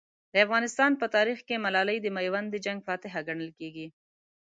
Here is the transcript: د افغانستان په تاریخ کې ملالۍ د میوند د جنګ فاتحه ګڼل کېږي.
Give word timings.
د 0.33 0.35
افغانستان 0.45 0.91
په 1.01 1.05
تاریخ 1.15 1.39
کې 1.47 1.63
ملالۍ 1.65 1.97
د 2.01 2.07
میوند 2.17 2.47
د 2.51 2.55
جنګ 2.65 2.79
فاتحه 2.87 3.19
ګڼل 3.27 3.51
کېږي. 3.59 3.87